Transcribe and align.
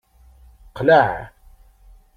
Qleɛ! 0.77 1.07